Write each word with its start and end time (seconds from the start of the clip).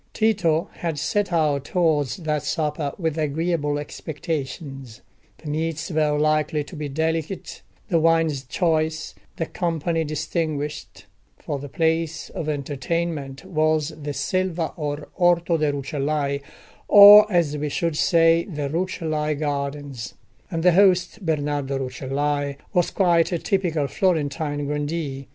Tito 0.15 0.67
had 0.77 0.97
set 0.97 1.31
out 1.31 1.63
towards 1.65 2.17
that 2.17 2.41
supper 2.41 2.91
with 2.97 3.19
agreeable 3.19 3.77
expectations. 3.77 5.01
The 5.37 5.47
meats 5.47 5.91
were 5.91 6.17
likely 6.17 6.63
to 6.63 6.75
be 6.75 6.89
delicate, 6.89 7.61
the 7.89 7.99
wines 7.99 8.41
choice, 8.45 9.13
the 9.35 9.45
company 9.45 10.03
distinguished; 10.03 11.05
for 11.37 11.59
the 11.59 11.69
place 11.69 12.31
of 12.31 12.49
entertainment 12.49 13.45
was 13.45 13.89
the 13.89 14.13
Selva 14.15 14.73
or 14.75 15.07
Orto 15.17 15.55
de' 15.57 15.71
Rucellai, 15.71 16.39
or, 16.87 17.31
as 17.31 17.55
we 17.55 17.69
should 17.69 17.95
say, 17.95 18.45
the 18.45 18.69
Rucellai 18.69 19.35
Gardens; 19.35 20.15
and 20.49 20.63
the 20.63 20.71
host, 20.71 21.23
Bernardo 21.23 21.77
Rucellai, 21.77 22.55
was 22.73 22.89
quite 22.89 23.31
a 23.31 23.37
typical 23.37 23.85
Florentine 23.85 24.65
grandee. 24.65 25.27